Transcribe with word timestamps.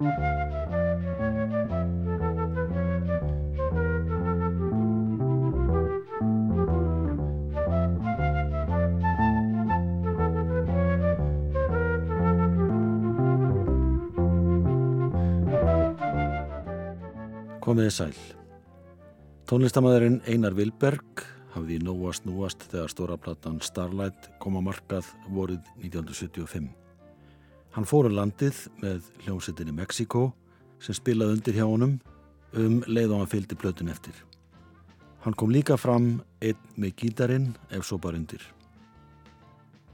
Komiði 0.00 0.12
sæl. 17.92 18.16
Tónlistamæðurinn 19.44 20.22
Einar 20.24 20.56
Vilberg 20.56 21.26
hafði 21.52 21.76
í 21.76 21.84
nóa 21.84 22.16
snúast 22.16 22.64
þegar 22.72 22.88
stóraplattan 22.88 23.60
Starlight 23.60 24.32
kom 24.40 24.56
á 24.56 24.64
markað 24.64 25.12
vorið 25.28 25.60
1975. 25.84 26.89
Hann 27.70 27.86
fóru 27.86 28.10
um 28.10 28.16
landið 28.18 28.64
með 28.82 29.04
hljómsettinni 29.24 29.72
Mexiko 29.76 30.30
sem 30.82 30.96
spilaði 30.96 31.36
undir 31.36 31.54
hjá 31.54 31.66
honum 31.68 31.98
um 32.58 32.80
leið 32.90 33.12
og 33.14 33.20
hann 33.22 33.30
fylgdi 33.30 33.58
plötun 33.58 33.92
eftir. 33.92 34.16
Hann 35.22 35.36
kom 35.38 35.52
líka 35.54 35.76
fram 35.78 36.16
einn 36.42 36.58
með 36.80 36.96
gítarin 37.02 37.52
ef 37.70 37.86
svo 37.86 38.00
bara 38.02 38.18
undir. 38.18 38.42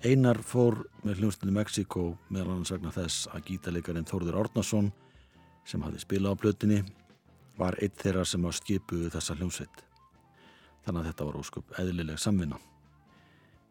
Einar 0.07 0.41
fór 0.41 0.87
með 1.05 1.21
hljómsettinni 1.21 1.57
Mexiko 1.57 2.07
meðal 2.31 2.55
hann 2.55 2.69
sagna 2.69 2.95
þess 2.95 3.29
að 3.35 3.51
gítarleikarin 3.51 4.09
Þórður 4.09 4.41
Árnason 4.45 4.93
sem 5.67 5.83
hafði 5.85 6.05
spilað 6.07 6.39
á 6.39 6.41
plötunni 6.41 6.83
var 7.61 7.77
eitt 7.83 8.01
þeirra 8.01 8.25
sem 8.25 8.45
á 8.47 8.51
skipuðu 8.57 9.11
þessa 9.13 9.37
hljómsveit. 9.37 9.83
Þannig 10.87 11.03
að 11.03 11.09
þetta 11.11 11.29
var 11.29 11.41
ósköp 11.41 11.79
eðlileg 11.83 12.21
samvinna. 12.23 12.61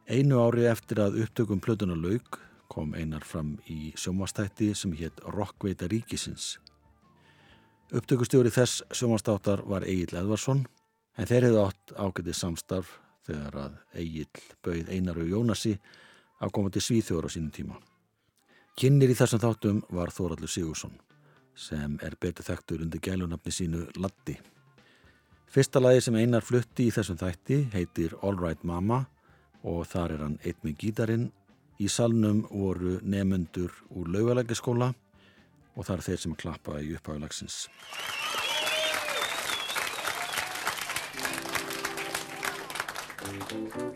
Einu 0.05 0.41
ári 0.43 0.67
eftir 0.69 1.01
að 1.01 1.23
upptökum 1.23 1.61
plötuna 1.63 1.97
laug 1.97 2.37
kom 2.71 2.93
einar 2.93 3.25
fram 3.25 3.55
í 3.71 3.93
sjómastætti 3.97 4.73
sem 4.75 4.93
hétt 4.97 5.21
Rockveita 5.35 5.89
ríkisins. 5.91 6.55
Upptökustjóri 7.93 8.51
þess 8.53 8.83
sjómastáttar 8.91 9.63
var 9.69 9.85
Egil 9.85 10.17
Edvarsson 10.17 10.65
en 11.17 11.29
þeir 11.29 11.49
hefði 11.49 11.63
átt 11.63 11.95
ágætið 11.95 12.39
samstarf 12.39 12.95
þegar 13.25 13.59
að 13.61 13.77
Egil 14.01 14.29
bauð 14.65 14.89
Einar 14.91 15.21
og 15.21 15.29
Jónasi 15.29 15.75
að 16.41 16.53
koma 16.57 16.73
til 16.73 16.83
Svíþjóður 16.83 17.29
á 17.29 17.33
sínum 17.33 17.53
tíma. 17.53 17.77
Kinnir 18.75 19.13
í 19.13 19.15
þessum 19.15 19.39
þáttum 19.39 19.83
var 19.95 20.11
Þóraldur 20.11 20.51
Sigursson 20.51 20.97
sem 21.55 21.95
er 22.03 22.17
betur 22.19 22.43
þekktur 22.43 22.81
undir 22.83 22.99
gælunafni 22.99 23.53
sínu 23.53 23.85
Latti. 24.03 24.35
Fyrsta 25.47 25.79
lagi 25.79 26.01
sem 26.03 26.17
einar 26.19 26.43
flutti 26.43 26.89
í 26.89 26.91
þessum 26.91 27.15
þætti 27.21 27.61
heitir 27.71 28.17
All 28.21 28.35
Right 28.35 28.65
Mama 28.67 29.05
og 29.63 29.85
þar 29.87 30.17
er 30.17 30.23
hann 30.25 30.39
eitt 30.43 30.59
með 30.65 30.75
gítarin. 30.81 31.29
Í 31.75 31.89
salnum 31.91 32.45
voru 32.47 32.99
nefnendur 33.03 33.73
úr 33.91 34.07
laugalækjaskóla 34.13 34.93
og 35.75 35.83
þar 35.83 35.99
er 35.99 36.05
þeir 36.07 36.21
sem 36.21 36.35
klappa 36.39 36.79
í 36.79 36.93
upphæfulagsins. 36.95 37.67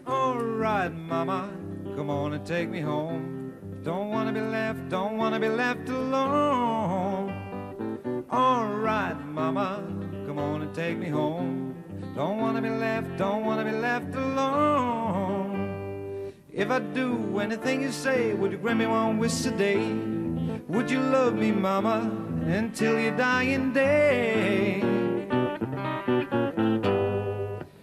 All 0.06 0.44
right 0.60 0.92
mama, 0.92 1.50
come 1.96 2.10
on 2.10 2.34
and 2.34 2.46
take 2.46 2.70
me 2.70 2.82
home. 2.82 3.54
Don't 3.84 4.10
wanna 4.10 4.34
be 4.34 4.42
left, 4.42 4.90
don't 4.90 5.18
wanna 5.18 5.40
be 5.40 5.48
left 5.48 5.88
alone. 5.88 7.32
All 8.30 8.68
right, 8.68 9.16
mama, 9.34 9.82
come 10.28 10.38
on 10.38 10.62
and 10.64 10.76
take 10.76 10.98
me 10.98 11.08
home. 11.08 11.74
Don't 12.14 12.40
wanna 12.40 12.62
be 12.62 12.70
left, 12.70 13.18
don't 13.18 13.46
wanna 13.46 13.64
be 13.64 13.72
left 13.72 14.14
alone. 14.16 14.99
If 16.60 16.70
I 16.72 16.80
do 16.80 17.40
anything 17.40 17.82
you 17.82 17.90
say, 17.90 18.34
would 18.34 18.52
you 18.52 18.58
grant 18.58 18.80
me 18.80 18.86
one 18.86 19.18
wish 19.18 19.44
today? 19.44 19.80
Would 20.68 20.92
you 20.92 21.00
love 21.00 21.34
me, 21.34 21.54
mama, 21.54 22.12
until 22.48 23.00
your 23.00 23.16
dying 23.16 23.72
day? 23.72 24.82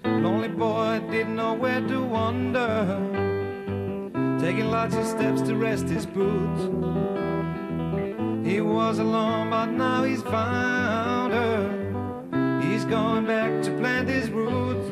Lonely 0.04 0.48
boy 0.48 1.00
didn't 1.10 1.36
know 1.36 1.54
where 1.54 1.80
to 1.88 2.02
wander, 2.02 2.84
taking 4.38 4.70
lots 4.70 4.94
of 4.94 5.06
steps 5.06 5.40
to 5.48 5.56
rest 5.56 5.88
his 5.88 6.04
boots. 6.04 6.64
He 8.46 8.60
was 8.60 8.98
alone, 8.98 9.48
but 9.48 9.70
now 9.70 10.04
he's 10.04 10.20
found 10.20 11.32
her. 11.32 12.60
He's 12.60 12.84
going 12.84 13.24
back 13.24 13.62
to 13.62 13.70
plant 13.78 14.10
his 14.10 14.28
roots. 14.28 14.86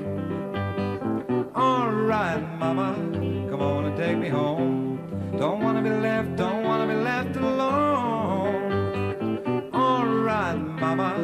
All 1.55 1.91
right, 1.93 2.41
mama, 2.59 2.97
take 4.15 4.23
me 4.23 4.29
home. 4.29 4.99
Don't 5.39 5.61
wanna 5.61 5.83
be 5.83 5.91
left, 5.91 6.37
don't 6.37 6.63
wanna 6.63 6.87
be 6.87 6.95
left 6.95 7.35
alone. 7.37 8.61
All 9.73 10.07
right, 10.07 10.55
mama, 10.55 11.15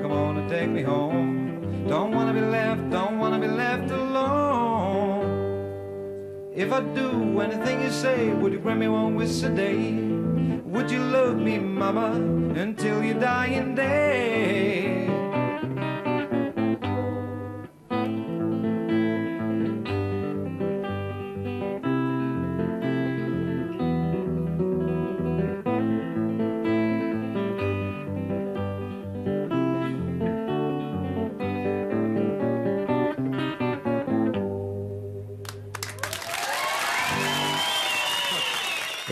come 0.00 0.12
on 0.12 0.38
and 0.38 0.48
take 0.48 0.70
me 0.70 0.82
home. 0.82 1.84
Don't 1.86 2.14
wanna 2.14 2.32
be 2.32 2.40
left, 2.40 2.88
don't 2.90 3.18
wanna 3.18 3.38
be 3.38 3.48
left 3.48 3.90
alone. 3.90 5.26
If 6.54 6.72
I 6.72 6.80
do 7.00 7.38
anything 7.40 7.82
you 7.82 7.90
say, 7.90 8.32
would 8.32 8.52
you 8.54 8.60
grant 8.60 8.80
me 8.80 8.88
one 8.88 9.14
wish 9.14 9.42
a 9.42 9.50
day? 9.50 9.92
Would 10.72 10.90
you 10.90 11.00
love 11.00 11.36
me, 11.36 11.58
mama, 11.58 12.12
until 12.64 13.04
your 13.04 13.20
dying 13.20 13.74
day? 13.74 14.67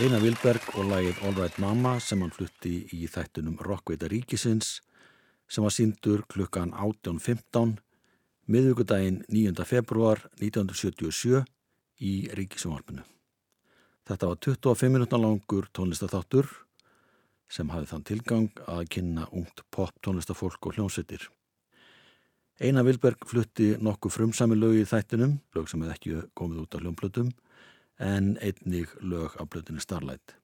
Einar 0.07 0.21
Vilberg 0.23 0.67
og 0.79 0.85
lagið 0.87 1.17
All 1.27 1.33
Right 1.35 1.57
Mama 1.59 1.97
sem 1.99 2.21
hann 2.23 2.31
flutti 2.31 2.77
í 2.95 3.09
þættunum 3.11 3.57
Rockveita 3.59 4.07
ríkisins 4.07 4.77
sem 5.51 5.65
var 5.65 5.73
síndur 5.75 6.21
klukkan 6.31 6.69
18.15 6.71 7.73
miðugudaginn 8.47 9.17
9. 9.27 9.65
februar 9.67 10.21
1977 10.39 11.41
í 12.07 12.13
ríkisjónvarpinu. 12.39 13.03
Þetta 14.07 14.29
var 14.29 14.39
25 14.47 14.93
minútna 14.93 15.19
langur 15.25 15.67
tónlistatháttur 15.75 16.47
sem 17.51 17.67
hafði 17.73 17.89
þann 17.91 18.05
tilgang 18.07 18.61
að 18.63 18.85
kynna 18.95 19.25
ungt 19.35 19.65
pop 19.75 19.91
tónlistafólk 19.99 20.69
og 20.69 20.77
hljómsveitir. 20.77 21.25
Einar 22.63 22.87
Vilberg 22.87 23.27
flutti 23.27 23.73
nokkuð 23.75 24.15
frumsami 24.21 24.55
lög 24.55 24.79
í 24.79 24.87
þættunum, 24.87 25.35
lög 25.51 25.67
sem 25.67 25.83
hefði 25.83 25.97
ekki 25.97 26.31
komið 26.31 26.63
út 26.63 26.79
af 26.79 26.85
hljómblötum 26.85 27.35
en 27.99 28.35
einnig 28.41 28.91
lög 29.01 29.37
á 29.37 29.43
blöðinni 29.45 29.81
Starlight. 29.81 30.35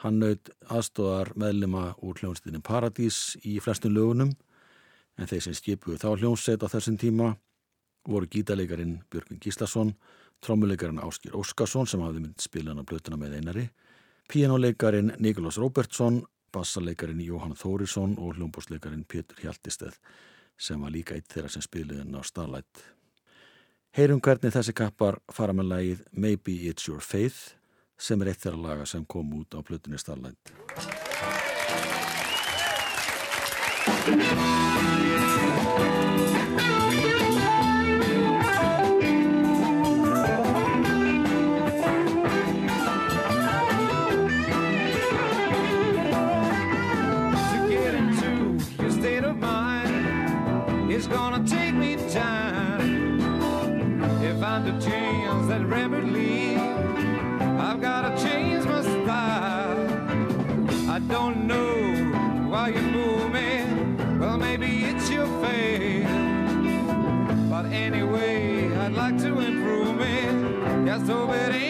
Hann 0.00 0.20
naut 0.22 0.48
aðstóðar 0.72 1.34
meðlema 1.36 1.90
úr 2.00 2.20
hljónstinni 2.22 2.62
Paradís 2.64 3.36
í 3.44 3.58
flestum 3.60 3.92
lögunum 3.92 4.32
en 5.20 5.28
þeir 5.28 5.44
sem 5.44 5.56
skipuðu 5.56 5.98
þá 6.00 6.10
hljónsset 6.14 6.64
á 6.64 6.72
þessum 6.72 6.96
tíma 7.00 7.34
voru 8.08 8.28
gítaleikarin 8.30 9.00
Björgvin 9.12 9.40
Gíslason, 9.44 9.92
trommuleikarin 10.40 11.02
Áskir 11.04 11.36
Óskarsson 11.36 11.88
sem 11.90 12.00
hafði 12.00 12.24
mynd 12.24 12.40
spilan 12.40 12.80
á 12.80 12.84
blöðina 12.88 13.18
með 13.20 13.36
einari, 13.40 13.66
píjánuleikarin 14.30 15.12
Nikolás 15.20 15.58
Róbertsson, 15.60 16.22
bassaleikarin 16.54 17.20
Jóhann 17.20 17.58
Þórisson 17.58 18.16
og 18.18 18.38
hljómbósleikarin 18.38 19.04
Pétur 19.04 19.42
Hjaltisteð 19.44 19.98
sem 20.60 20.80
var 20.80 20.92
líka 20.94 21.14
eitt 21.16 21.28
þeirra 21.32 21.52
sem 21.52 21.64
spiluðin 21.64 22.16
á 22.16 22.24
Starlight. 22.24 22.82
Heyrum 23.90 24.20
hvernig 24.22 24.52
þessi 24.54 24.70
kappar 24.78 25.16
fara 25.34 25.50
með 25.50 25.66
lagið 25.72 26.02
Maybe 26.14 26.52
It's 26.70 26.86
Your 26.86 27.02
Faith 27.02 27.56
sem 27.98 28.22
er 28.22 28.30
eitt 28.30 28.44
þeirra 28.44 28.62
laga 28.62 28.86
sem 28.86 29.02
kom 29.02 29.34
út 29.34 29.58
á 29.58 29.60
Plutinni 29.66 29.98
Starlight. 29.98 30.54
So 71.10 71.32
it 71.32 71.52
ain't 71.52 71.69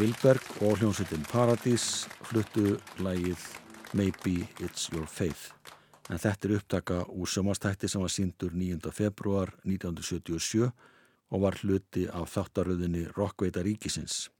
Vilberg 0.00 0.62
og 0.64 0.78
hljómsveitin 0.80 1.26
Paradís 1.28 2.06
fluttu 2.24 2.78
lægið 3.04 3.42
Maybe 3.92 4.46
It's 4.64 4.86
Your 4.94 5.04
Faith 5.04 5.50
en 6.08 6.16
þetta 6.16 6.48
er 6.48 6.54
upptaka 6.56 7.00
úr 7.12 7.28
sömastætti 7.28 7.88
sem 7.90 8.00
var 8.00 8.12
síndur 8.14 8.54
9. 8.56 8.78
februar 8.96 9.52
1977 9.66 10.70
og 11.30 11.44
var 11.44 11.58
hluti 11.60 12.06
af 12.08 12.32
þáttaröðinni 12.32 13.04
Rockveita 13.12 13.60
Ríkisins. 13.66 14.30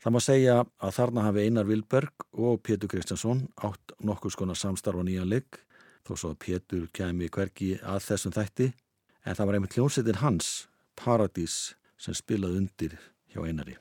Það 0.00 0.16
maður 0.16 0.26
segja 0.30 0.56
að 0.80 0.96
þarna 0.96 1.26
hafi 1.28 1.44
Einar 1.44 1.68
Vilberg 1.68 2.26
og 2.32 2.64
Pétur 2.64 2.88
Kristjánsson 2.88 3.44
átt 3.68 3.96
nokkur 4.00 4.32
skona 4.32 4.56
samstarfa 4.56 5.04
nýjanleik 5.04 5.60
þó 6.08 6.16
svo 6.16 6.32
að 6.32 6.40
Pétur 6.48 6.88
kemi 6.96 7.28
hverki 7.28 7.74
að 7.84 8.06
þessum 8.08 8.38
þætti 8.40 8.72
en 8.72 9.36
það 9.36 9.46
var 9.46 9.60
einmitt 9.60 9.76
hljómsveitin 9.76 10.24
hans 10.24 10.52
Paradís 10.96 11.74
sem 12.00 12.16
spilaði 12.16 12.64
undir 12.64 13.00
hjá 13.28 13.44
Einari. 13.44 13.76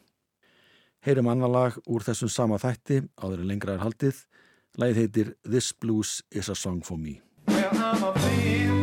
Heyrum 1.02 1.32
annan 1.32 1.50
lag 1.50 1.78
úr 1.90 2.04
þessum 2.06 2.30
sama 2.30 2.60
þætti, 2.62 3.00
áður 3.18 3.42
en 3.42 3.50
lengra 3.50 3.74
er 3.74 3.82
haldið. 3.82 4.20
Læðið 4.78 5.02
heitir 5.02 5.34
This 5.42 5.72
Blues 5.74 6.20
is 6.30 6.50
a 6.50 6.56
Song 6.56 6.86
for 6.86 7.02
Me. 7.02 7.18
Well, 7.50 8.81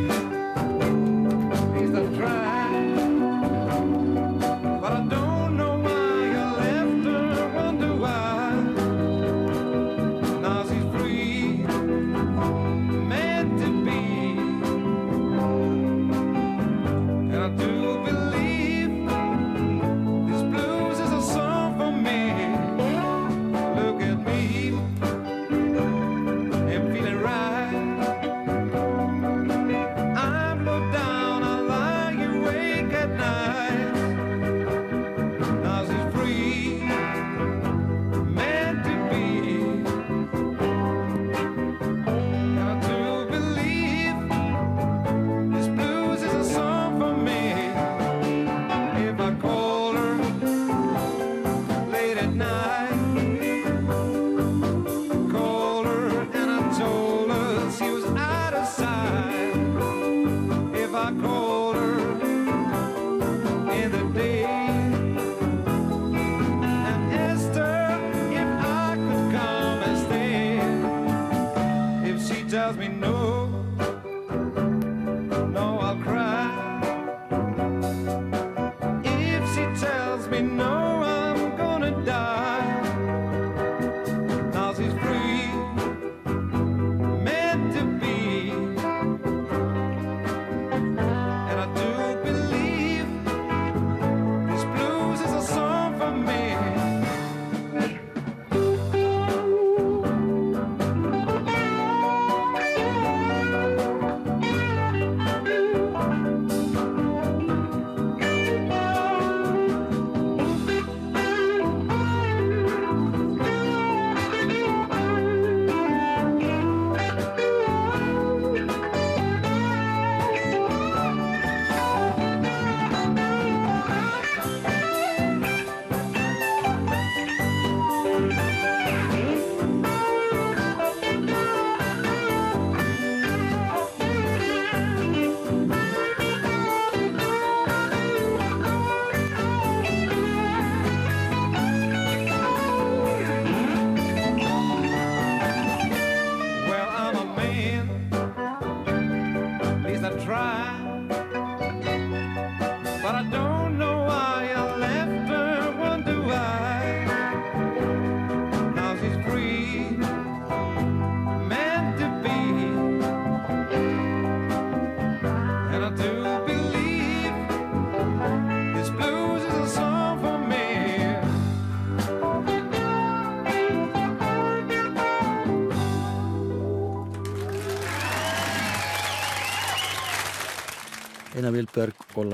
tells 72.68 72.76
me 72.76 72.88
no 72.88 73.17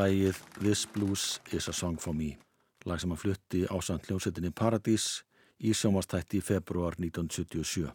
Lægið 0.04 0.38
This 0.60 0.86
Blues 0.92 1.40
is 1.52 1.68
a 1.68 1.72
Song 1.72 1.96
for 2.00 2.12
Me 2.12 2.34
lag 2.84 3.00
sem 3.00 3.12
hann 3.12 3.20
flutti 3.20 3.62
ásand 3.72 4.04
hljómsettinni 4.04 4.50
Paradís 4.52 5.22
í 5.64 5.70
sjómastætti 5.72 6.40
í 6.40 6.44
februar 6.44 6.96
1977. 6.98 7.92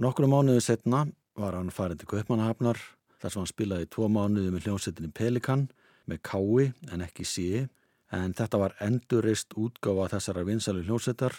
Nokkru 0.00 0.28
mánuðu 0.30 0.62
setna 0.64 1.02
var 1.36 1.56
hann 1.58 1.72
farin 1.74 1.98
til 2.00 2.08
Kaupmannahafnar 2.08 2.78
þar 3.20 3.34
sem 3.34 3.42
hann 3.42 3.50
spilaði 3.50 3.88
tvo 3.92 4.08
mánuðu 4.14 4.54
með 4.54 4.68
hljómsettinni 4.68 5.10
Pelikan 5.18 5.66
með 6.08 6.22
kái 6.30 6.70
en 6.94 7.04
ekki 7.04 7.26
síi 7.28 7.64
en 8.20 8.36
þetta 8.38 8.62
var 8.62 8.76
endurreist 8.86 9.52
útgáfa 9.58 10.06
þessara 10.14 10.46
vinsælu 10.48 10.86
hljómsettar 10.86 11.36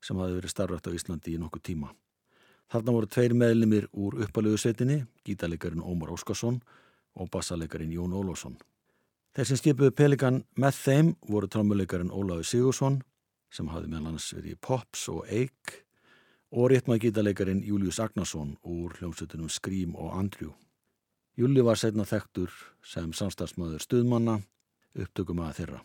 sem 0.00 0.22
hafi 0.22 0.38
verið 0.38 0.54
starfrætt 0.54 0.88
á 0.88 0.96
Íslandi 0.96 1.34
í 1.34 1.42
nokkuð 1.42 1.66
tíma. 1.72 1.90
Þarna 2.72 2.96
voru 2.96 3.10
tveir 3.10 3.36
meðlumir 3.36 3.90
úr 3.92 4.16
uppalögu 4.24 4.62
svetinni, 4.64 5.02
gítarleikarin 5.26 5.84
Ómar 5.84 6.14
Óskarsson 6.16 6.62
og 7.16 7.28
bassaleikarin 7.34 7.92
Jón 7.92 8.16
Ólásson. 8.16 8.56
Þeir 9.36 9.48
sem 9.50 9.58
skipuðu 9.60 9.92
Pelikan 9.92 10.36
með 10.56 10.76
þeim 10.80 11.08
voru 11.28 11.48
trommuleikarin 11.52 12.08
Ólaður 12.08 12.46
Sigursson 12.48 12.94
sem 13.52 13.66
hafði 13.68 13.90
meðal 13.92 14.14
hans 14.14 14.30
verið 14.32 14.54
Pops 14.64 15.02
og 15.12 15.26
Eik 15.28 15.72
og 16.56 16.70
réttmað 16.72 17.02
gítarleikarin 17.02 17.58
Július 17.60 17.98
Agnarsson 18.00 18.54
úr 18.64 18.94
hljómsutunum 18.96 19.50
Skrím 19.52 19.92
og 19.92 20.14
Andrjú. 20.16 20.54
Júli 21.36 21.60
var 21.60 21.76
setna 21.76 22.06
þekktur 22.08 22.54
sem 22.80 23.10
samstagsmaður 23.12 23.84
stuðmanna, 23.84 24.38
upptökum 24.96 25.42
að 25.44 25.58
þeirra. 25.58 25.80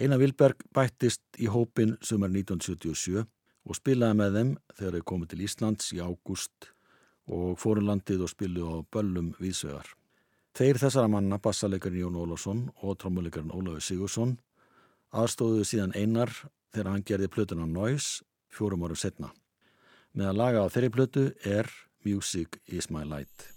Einar 0.00 0.22
Vilberg 0.22 0.64
bættist 0.72 1.20
í 1.36 1.50
hópin 1.52 1.98
sumar 2.00 2.32
1977 2.32 3.20
og 3.20 3.76
spilaði 3.76 4.18
með 4.22 4.38
þeim 4.38 4.54
þegar 4.78 4.96
þeir 4.96 5.06
komið 5.12 5.34
til 5.34 5.44
Íslands 5.44 5.92
í 5.92 6.00
ágúst 6.00 6.70
og 7.28 7.60
fórum 7.60 7.90
landið 7.92 8.24
og 8.24 8.32
spilu 8.32 8.64
á 8.64 8.74
böllum 8.88 9.34
viðsvegar. 9.36 9.92
Þeir 10.54 10.78
þessara 10.78 11.10
manna, 11.10 11.40
bassalekarinn 11.42 12.04
Jón 12.04 12.18
Ólásson 12.22 12.60
og 12.86 12.98
trommulekarinn 13.02 13.50
Ólafur 13.50 13.82
Sigursson, 13.82 14.36
aðstóðuðu 15.10 15.64
síðan 15.66 15.94
einar 15.98 16.30
þegar 16.70 16.92
hann 16.92 17.06
gerði 17.08 17.30
plötuna 17.34 17.66
Noise 17.66 18.22
fjórum 18.54 18.86
árum 18.86 19.00
setna. 19.00 19.32
Með 20.14 20.30
að 20.30 20.38
laga 20.38 20.62
á 20.62 20.70
þeirri 20.70 20.92
plötu 20.94 21.24
er 21.42 21.70
Music 22.06 22.60
is 22.70 22.86
my 22.86 23.02
light. 23.02 23.50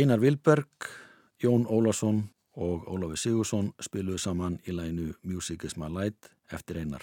Einar 0.00 0.20
Vilberg, 0.20 0.88
Jón 1.42 1.66
Ólásson 1.68 2.30
og 2.56 2.86
Ólafi 2.88 3.18
Sigursson 3.20 3.66
spiluðu 3.84 4.16
saman 4.22 4.54
í 4.64 4.72
læginu 4.72 5.10
Music 5.28 5.66
is 5.68 5.74
my 5.76 5.90
light 5.92 6.30
eftir 6.48 6.78
einar. 6.80 7.02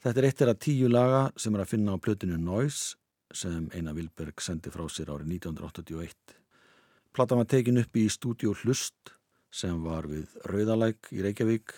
Þetta 0.00 0.20
er 0.22 0.26
eitt 0.28 0.38
þeirra 0.40 0.54
tíu 0.56 0.88
laga 0.88 1.18
sem 1.36 1.52
er 1.52 1.60
að 1.60 1.74
finna 1.74 1.92
á 1.92 2.00
plötinu 2.00 2.38
Noise 2.40 2.96
sem 3.36 3.66
Einar 3.76 3.98
Vilberg 3.98 4.40
sendi 4.40 4.72
frá 4.72 4.86
sér 4.88 5.10
árið 5.12 5.34
1981. 5.34 6.38
Platan 7.12 7.42
var 7.42 7.50
tekin 7.52 7.82
upp 7.82 8.00
í 8.00 8.06
stúdíu 8.08 8.54
Hlust 8.62 9.12
sem 9.52 9.82
var 9.84 10.08
við 10.08 10.32
Rauðalæk 10.48 11.10
í 11.12 11.20
Reykjavík 11.26 11.74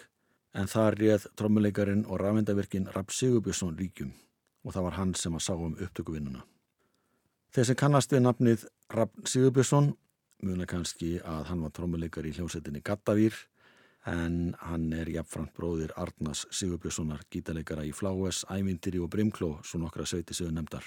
en 0.55 0.71
þar 0.71 1.01
réð 1.03 1.27
trommuleikarin 1.35 2.07
og 2.07 2.23
rafendavirkin 2.23 2.87
Rapp 2.95 3.11
Sigurbjörnsson 3.11 3.75
ríkjum 3.75 4.15
og 4.63 4.77
það 4.77 4.87
var 4.87 4.99
hann 5.01 5.17
sem 5.19 5.35
að 5.35 5.49
sá 5.49 5.57
um 5.57 5.75
upptökuvinnuna. 5.75 6.47
Þeir 7.51 7.69
sem 7.73 7.83
kannast 7.83 8.15
við 8.15 8.23
nafnið 8.29 8.69
Rapp 8.95 9.19
Sigurbjörnsson 9.27 9.91
muna 10.43 10.67
kannski 10.67 11.17
að 11.23 11.47
hann 11.51 11.63
var 11.63 11.73
trommuleikar 11.75 12.27
í 12.27 12.33
hljómsettinni 12.35 12.83
Gattavýr 12.85 13.37
en 14.11 14.57
hann 14.67 14.89
er 14.97 15.11
jafnframt 15.15 15.55
bróðir 15.55 15.93
Arnas 15.95 16.47
Sigurbjörnssonar 16.51 17.23
gítarleikara 17.31 17.85
í 17.87 17.93
Fláes, 17.95 18.43
Ævindiri 18.51 18.99
og 18.99 19.13
Brimkló 19.13 19.53
svo 19.63 19.79
nokkra 19.79 20.07
sveiti 20.07 20.35
sögur 20.35 20.57
nefndar. 20.57 20.85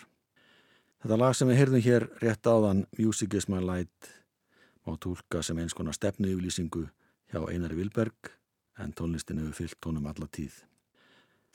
Þetta 1.00 1.20
lag 1.22 1.36
sem 1.38 1.48
við 1.48 1.60
heyrðum 1.62 1.86
hér 1.86 2.08
rétt 2.20 2.50
áðan 2.50 2.84
Music 3.00 3.36
is 3.40 3.48
my 3.48 3.62
light 3.64 4.10
má 4.86 4.98
tólka 5.00 5.42
sem 5.44 5.60
eins 5.62 5.76
konar 5.78 5.96
stefnu 5.96 6.34
yfirlýsingu 6.34 6.84
hjá 7.32 7.40
Einari 7.48 7.80
Vilberg 7.80 8.34
en 8.84 8.92
tónlistin 8.92 9.40
hefur 9.40 9.56
fyllt 9.62 9.88
honum 9.88 10.10
alla 10.12 10.28
tíð. 10.28 10.58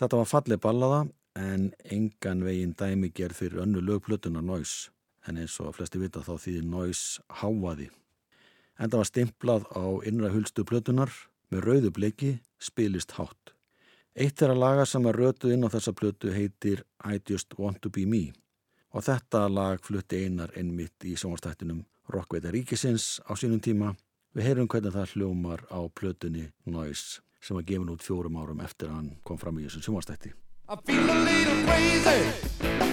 Þetta 0.01 0.23
var 0.23 0.31
fallið 0.31 0.63
ballaða 0.65 1.03
en 1.37 1.69
engan 1.85 2.47
veginn 2.47 2.73
dæmi 2.73 3.13
gerð 3.13 3.43
fyrir 3.43 3.61
önnu 3.67 3.85
lögplötuna 3.85 4.41
Noise 4.41 4.89
en 5.29 5.41
eins 5.41 5.57
og 5.61 5.75
flesti 5.77 6.01
vita 6.01 6.23
þá 6.25 6.35
þýðir 6.41 6.69
Noise 6.71 7.25
hávaði. 7.41 7.91
En 8.81 8.91
það 8.91 9.01
var 9.03 9.09
stimplað 9.11 9.67
á 9.77 9.85
innra 10.09 10.33
hulstu 10.33 10.65
plötunar 10.65 11.13
með 11.53 11.67
rauðu 11.67 11.91
bleiki 11.97 12.31
spilist 12.63 13.17
hátt. 13.19 13.55
Eitt 14.17 14.41
þeirra 14.41 14.57
laga 14.59 14.87
sem 14.89 15.07
er 15.07 15.19
rötuð 15.21 15.55
inn 15.55 15.67
á 15.67 15.73
þessa 15.73 15.95
plötu 15.95 16.33
heitir 16.35 16.85
I 17.05 17.21
Just 17.29 17.55
Want 17.59 17.81
To 17.85 17.93
Be 17.93 18.07
Me 18.07 18.31
og 18.91 19.05
þetta 19.07 19.45
lag 19.53 19.83
flutti 19.87 20.25
einar 20.25 20.51
einmitt 20.59 21.07
í 21.07 21.15
sjónvastættinum 21.15 21.85
Rockveita 22.11 22.51
Ríkisins 22.51 23.21
á 23.23 23.39
sínum 23.39 23.63
tíma. 23.63 23.95
Við 24.35 24.47
heyrum 24.49 24.69
hvernig 24.71 24.95
það 24.95 25.15
hljómar 25.15 25.63
á 25.71 25.81
plötunni 25.95 26.49
Noise 26.67 27.23
sem 27.41 27.57
var 27.57 27.67
gefin 27.67 27.91
út 27.95 28.05
fjórum 28.05 28.39
árum 28.43 28.61
eftir 28.67 28.91
að 28.91 28.99
hann 28.99 29.11
kom 29.25 29.39
fram 29.39 29.59
í 29.59 29.67
þessum 29.67 29.87
sjónvastætti. 29.87 30.35
I 30.71 30.77
feel 30.87 31.11
a 31.11 31.19
little 31.25 31.65
crazy. 31.67 32.91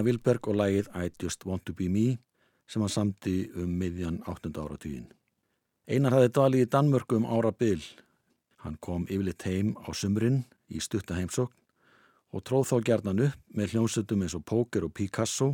Einar 0.00 0.14
Vilberg 0.14 0.46
og 0.48 0.56
lagið 0.56 0.86
I 0.96 1.10
Just 1.20 1.44
Want 1.44 1.66
To 1.68 1.74
Be 1.76 1.90
Me 1.92 2.14
sem 2.64 2.80
hann 2.80 2.88
samti 2.88 3.50
um 3.52 3.68
miðjan 3.76 4.22
8. 4.24 4.48
áratugin. 4.56 5.10
Einar 5.84 6.14
hafði 6.16 6.30
dvalið 6.32 6.62
í 6.64 6.68
Danmörku 6.72 7.18
um 7.18 7.26
ára 7.28 7.50
byl. 7.52 7.82
Hann 8.64 8.78
kom 8.80 9.04
yfirleitt 9.10 9.44
heim 9.44 9.74
á 9.76 9.92
sumrin 9.92 10.46
í 10.72 10.80
stutta 10.80 11.18
heimsókn 11.18 11.52
og 12.32 12.46
tróð 12.48 12.70
þá 12.70 12.76
gerðan 12.88 13.22
upp 13.26 13.52
með 13.52 13.74
hljómsutum 13.74 14.24
eins 14.24 14.38
og 14.38 14.46
Póker 14.48 14.88
og 14.88 14.94
Picasso 14.96 15.50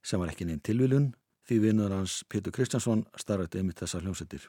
sem 0.00 0.22
var 0.22 0.32
ekki 0.32 0.48
neinn 0.48 0.64
tilvílun 0.64 1.12
því 1.44 1.60
vinnur 1.66 1.92
hans 1.92 2.22
Pétur 2.24 2.56
Kristjánsson 2.56 3.04
starfði 3.20 3.60
einmitt 3.60 3.84
þessar 3.84 4.08
hljómsutir. 4.08 4.48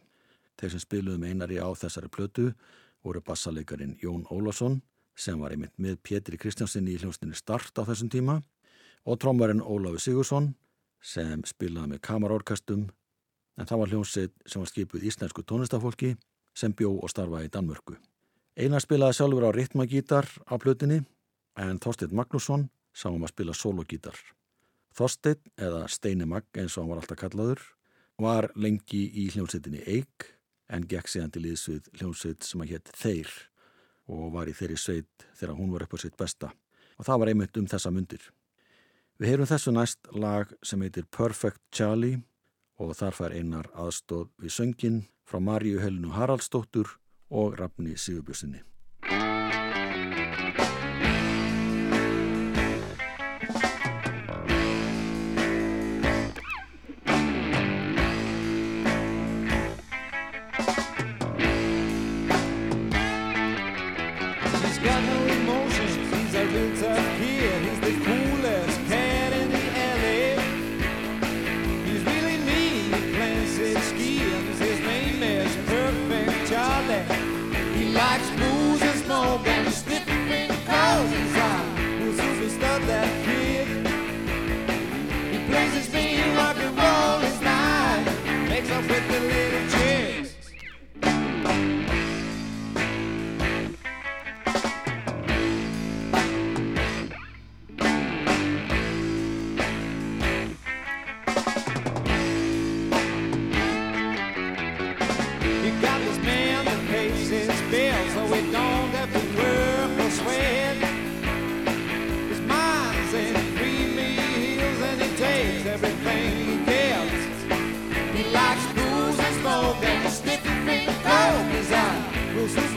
Þeir 0.55 0.77
sem 0.77 0.87
spiluðum 0.87 1.27
einari 1.27 1.59
á 1.59 1.67
þessari 1.75 2.07
plötu 2.07 2.53
voru 3.03 3.19
bassaleikarin 3.19 3.97
Jón 3.99 4.23
Ólafsson 4.31 4.79
sem 5.11 5.35
var 5.43 5.51
einmitt 5.51 5.75
með 5.75 5.99
Pétri 6.07 6.39
Kristjánssoni 6.39 6.95
í 6.95 7.01
hljómsutinni 7.03 7.35
Start 7.35 7.75
á 7.75 7.83
þessum 7.83 8.07
tíma 8.07 8.39
og 9.05 9.19
trómvarinn 9.21 9.61
Ólafur 9.61 10.01
Sigursson 10.01 10.53
sem 11.05 11.43
spilaði 11.45 11.93
með 11.93 12.03
kamarorkastum 12.07 12.87
en 13.55 13.69
það 13.69 13.81
var 13.81 13.91
hljómsveit 13.93 14.33
sem 14.49 14.63
var 14.63 14.71
skipuð 14.71 15.05
íslensku 15.09 15.43
tónlistafólki 15.45 16.15
sem 16.57 16.73
bjó 16.73 16.95
og 16.97 17.11
starfaði 17.11 17.49
í 17.49 17.53
Danmörku. 17.53 17.97
Einar 18.55 18.83
spilaði 18.83 19.19
sjálfur 19.19 19.47
á 19.47 19.51
ritmagítar 19.55 20.27
á 20.47 20.55
plötinni 20.57 21.03
en 21.59 21.79
Þorstein 21.83 22.15
Magnússon 22.15 22.69
sá 22.95 23.09
um 23.11 23.23
að 23.23 23.33
spila 23.35 23.55
sologítar. 23.55 24.17
Þorstein, 24.95 25.41
eða 25.59 25.85
Steini 25.91 26.27
Magg 26.27 26.47
eins 26.55 26.77
og 26.77 26.85
hann 26.85 26.93
var 26.93 27.01
alltaf 27.01 27.19
kallaður, 27.19 27.59
var 28.21 28.47
lengi 28.55 29.03
í 29.11 29.27
hljómsveitinni 29.33 29.83
Eik 29.83 30.31
en 30.71 30.87
gekk 30.87 31.11
síðan 31.11 31.33
til 31.35 31.43
íðsvið 31.51 31.91
hljómsveit 31.99 32.47
sem 32.47 32.63
að 32.63 32.71
hétt 32.71 32.91
Þeir 32.95 33.33
og 34.07 34.31
var 34.35 34.49
í 34.49 34.55
þeirri 34.55 34.77
sveit 34.79 35.27
þegar 35.35 35.57
hún 35.59 35.73
var 35.73 35.85
upp 35.85 35.97
á 35.97 35.99
sitt 35.99 36.17
besta. 36.17 36.51
Og 36.95 37.07
það 37.07 37.21
var 37.21 37.31
einmitt 37.31 37.59
um 37.59 37.67
þessa 37.67 37.91
myndir. 37.91 38.23
Við 39.15 39.29
heyrum 39.31 39.47
þessu 39.47 39.71
næst 39.71 40.07
lag 40.11 40.49
sem 40.59 40.81
heitir 40.83 41.05
Perfect 41.07 41.61
Charlie 41.71 42.17
og 42.83 42.91
þar 42.99 43.15
fær 43.15 43.35
einar 43.37 43.69
aðstóð 43.71 44.25
við 44.43 44.51
söngin 44.51 44.97
frá 45.23 45.39
Maríu 45.39 45.79
Helinu 45.79 46.11
Haraldsdóttur 46.11 46.97
og 47.31 47.55
Rafni 47.55 47.95
Sigurbjörnsinni. 47.95 48.59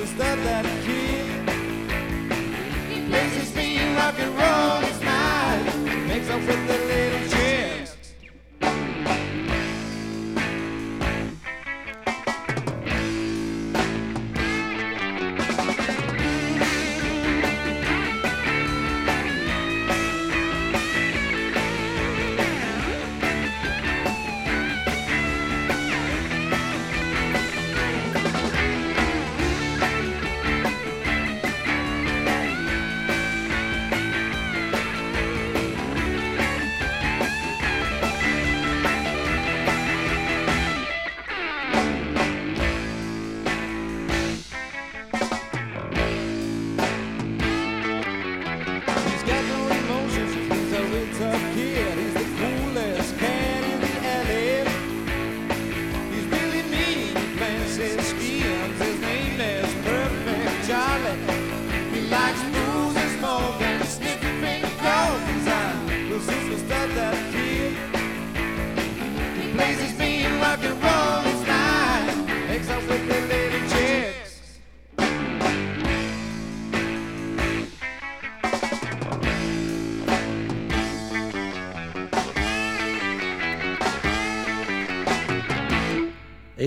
is 0.09 0.15
that 0.17 0.39
that 0.45 0.98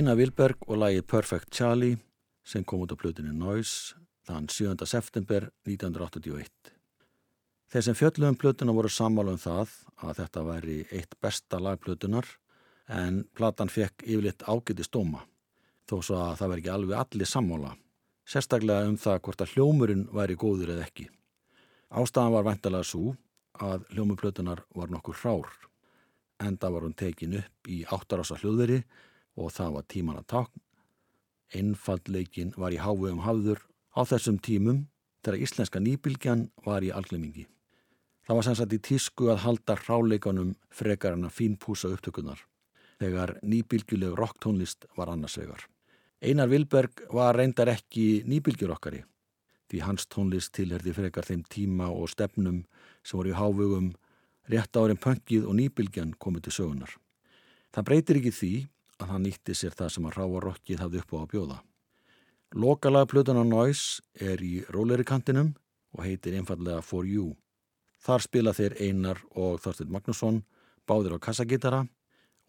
Einar 0.01 0.17
Vilberg 0.17 0.63
og 0.65 0.79
lagið 0.81 1.03
Perfect 1.05 1.51
Charlie 1.53 1.99
sem 2.41 2.63
kom 2.65 2.81
út 2.81 2.89
á 2.89 2.97
plötunni 2.97 3.35
Noise 3.37 3.99
þann 4.25 4.47
7. 4.49 4.71
september 4.89 5.43
1981. 5.69 6.71
Þeir 7.69 7.85
sem 7.85 7.97
fjöldluðum 7.99 8.39
plötuna 8.41 8.73
voru 8.73 8.89
sammála 8.89 9.35
um 9.35 9.41
það 9.43 9.75
að 10.01 10.21
þetta 10.23 10.45
væri 10.47 10.77
eitt 10.89 11.13
besta 11.21 11.59
lagplötunar 11.61 12.25
en 12.97 13.19
platan 13.37 13.69
fekk 13.69 14.07
yfirleitt 14.07 14.41
ágæti 14.49 14.87
stóma 14.87 15.21
þó 15.85 15.95
svo 15.99 16.17
að 16.23 16.33
það 16.41 16.51
veri 16.55 16.65
ekki 16.65 16.73
alveg 16.79 17.03
allir 17.03 17.31
sammála, 17.35 17.75
sérstaklega 18.25 18.89
um 18.89 18.97
það 19.05 19.21
hvort 19.27 19.45
að 19.45 19.53
hljómurinn 19.53 20.03
væri 20.17 20.39
góður 20.47 20.73
eða 20.79 20.87
ekki. 20.87 21.07
Ástæðan 21.93 22.37
var 22.39 22.49
væntalega 22.49 22.89
svo 22.89 23.13
að 23.61 23.85
hljómuplötunar 23.93 24.65
var 24.73 24.89
nokkur 24.89 25.21
hrár. 25.21 25.53
Enda 26.41 26.73
var 26.73 26.89
hún 26.89 26.97
tekin 26.97 27.37
upp 27.43 27.69
í 27.69 27.83
áttarása 27.85 28.41
hljóðveri 28.41 28.81
og 29.38 29.52
það 29.56 29.76
var 29.78 29.88
tíman 29.88 30.20
að 30.22 30.28
takn. 30.36 30.63
Einfallleikin 31.52 32.54
var 32.58 32.72
í 32.72 32.80
háu 32.80 33.08
um 33.12 33.24
hafður 33.26 33.63
á 33.96 34.02
þessum 34.08 34.39
tímum 34.39 34.86
þegar 35.24 35.44
íslenska 35.46 35.82
nýbylgjan 35.84 36.48
var 36.65 36.84
í 36.84 36.91
algleimingi. 36.96 37.48
Það 38.26 38.38
var 38.38 38.48
sannsagt 38.48 38.74
í 38.78 38.82
tísku 38.86 39.30
að 39.34 39.44
halda 39.46 39.76
hráleikanum 39.82 40.56
frekar 40.72 41.17
en 41.17 41.28
að 41.28 41.36
fínpúsa 41.39 41.91
upptökunar 41.91 42.46
þegar 43.02 43.39
nýbylgjuleg 43.41 44.13
rocktónlist 44.17 44.86
var 44.96 45.10
annarsvegar. 45.10 45.65
Einar 46.22 46.52
Vilberg 46.52 47.02
var 47.10 47.36
reyndar 47.36 47.72
ekki 47.74 48.22
nýbylgjurokkari 48.30 49.02
því 49.72 49.82
hans 49.88 50.06
tónlist 50.12 50.52
tilherði 50.58 50.94
frekar 50.94 51.26
þeim 51.26 51.46
tíma 51.50 51.88
og 51.89 52.12
stefnum 52.12 52.63
sem 53.02 53.17
voru 53.17 53.32
í 53.32 53.38
hávögum 53.38 53.94
rétt 54.52 54.78
árin 54.78 55.00
pöngið 55.00 55.48
og 55.48 55.58
nýbylgjan 55.58 56.13
komið 56.20 56.48
til 56.48 56.56
sögunar. 56.58 56.94
Það 57.72 57.88
breytir 57.88 58.20
ekki 58.20 58.34
því 58.36 58.54
að 59.01 59.13
hann 59.15 59.25
nýtti 59.25 59.55
sér 59.57 59.75
það 59.77 59.93
sem 59.95 60.07
að 60.07 60.17
ráa 60.19 60.41
rokkið 60.45 60.83
hafði 60.85 61.01
upp 61.01 61.13
á 61.13 61.17
að 61.21 61.29
bjóða. 61.33 61.57
Lokalega 62.51 63.07
plötun 63.07 63.39
á 63.41 63.45
Noise 63.47 64.03
er 64.19 64.41
í 64.43 64.61
róleri 64.69 65.05
kantinum 65.07 65.53
og 65.95 66.03
heitir 66.05 66.35
einfallega 66.35 66.83
For 66.83 67.07
You. 67.07 67.31
Þar 68.01 68.25
spila 68.25 68.53
þeir 68.57 68.75
Einar 68.81 69.21
og 69.37 69.61
Þorstein 69.63 69.91
Magnusson, 69.93 70.41
báðir 70.87 71.15
á 71.15 71.19
kassagitara 71.21 71.85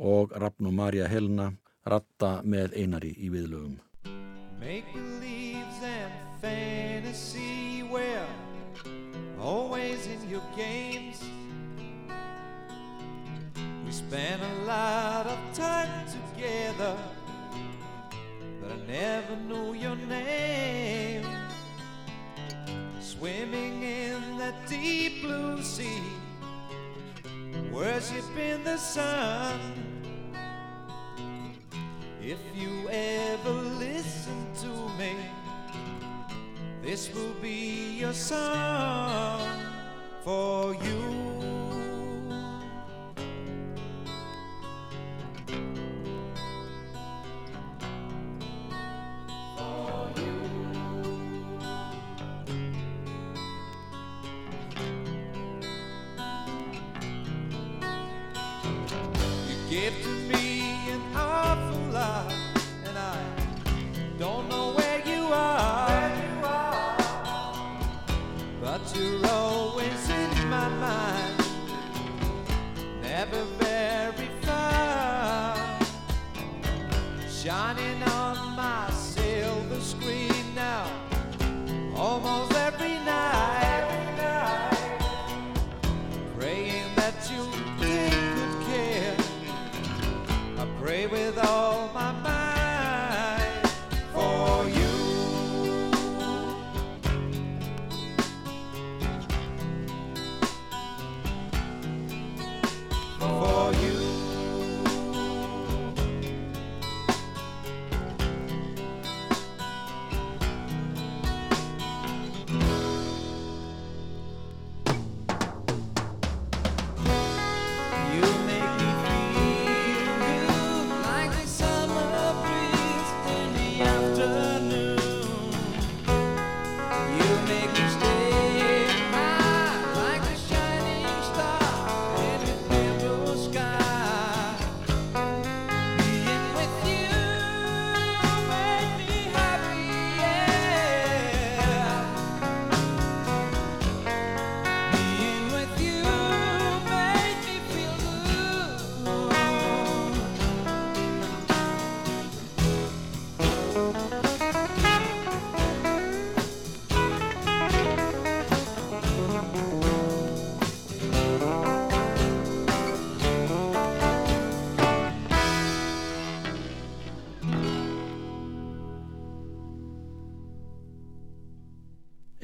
og 0.02 0.32
Ragn 0.32 0.66
og 0.66 0.74
Marja 0.74 1.08
Helena 1.10 1.52
ratta 1.86 2.40
með 2.42 2.76
Einari 2.82 3.12
í 3.18 3.30
viðlögum. 3.30 3.78
Make 4.58 4.86
believes 4.94 5.82
and 5.82 6.12
fantasy 6.40 7.82
well 7.90 8.30
Always 9.40 10.06
in 10.06 10.30
your 10.30 10.42
games 10.56 11.18
We 13.84 13.90
spent 13.90 14.40
a 14.42 14.64
lot 14.64 15.26
of 15.26 15.38
time 15.52 16.01
together. 16.42 16.96
But 18.60 18.72
I 18.72 18.86
never 18.86 19.36
knew 19.36 19.74
your 19.74 19.96
name. 19.96 21.26
Swimming 23.00 23.82
in 23.82 24.38
that 24.38 24.54
deep 24.68 25.22
blue 25.22 25.62
sea 25.62 26.02
Worshipping 27.70 28.64
the 28.64 28.76
sun. 28.76 29.58
If 32.20 32.38
you 32.54 32.88
ever 32.90 33.52
listen 33.52 34.46
to 34.62 34.72
me, 34.98 35.14
this 36.82 37.12
will 37.14 37.34
be 37.40 37.98
your 38.00 38.12
song 38.12 39.48
for. 40.24 40.74
You 40.74 41.31
Shining 77.42 78.11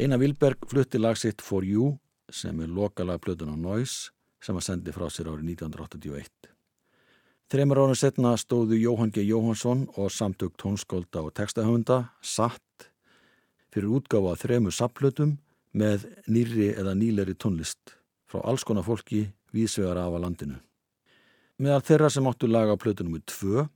Einar 0.09 0.23
Vilberg 0.23 0.63
flutti 0.65 0.97
lag 0.97 1.19
sitt 1.21 1.43
For 1.45 1.61
You 1.69 1.99
sem 2.33 2.63
er 2.65 2.71
lokalag 2.73 3.19
plötun 3.21 3.51
á 3.53 3.57
Noise 3.61 4.09
sem 4.41 4.57
var 4.57 4.65
sendið 4.65 4.95
frá 4.97 5.11
sér 5.13 5.29
árið 5.29 5.51
1981. 5.53 6.49
Þreymur 7.53 7.81
árið 7.83 7.99
setna 8.01 8.33
stóðu 8.41 8.79
Jóhann 8.81 9.13
G. 9.13 9.21
Jóhansson 9.29 9.83
og 10.01 10.09
samtök 10.09 10.57
tónskólda 10.57 11.27
og 11.27 11.35
textahöfunda 11.37 11.99
satt 12.25 12.89
fyrir 13.69 13.93
útgáfa 14.01 14.33
að 14.33 14.47
þremur 14.47 14.79
sapplötum 14.79 15.37
með 15.77 16.09
nýri 16.25 16.71
eða 16.73 16.97
nýleri 16.97 17.37
tónlist 17.37 17.99
frá 18.33 18.41
alls 18.49 18.65
konar 18.65 18.89
fólki 18.89 19.27
vísvegar 19.53 20.01
af 20.07 20.17
að 20.17 20.25
landinu. 20.25 20.59
Meðal 21.61 21.85
þeirra 21.85 22.15
sem 22.17 22.33
áttu 22.33 22.49
laga 22.49 22.81
á 22.81 22.81
plötunum 22.81 23.19
með 23.19 23.29
tvö 23.37 23.69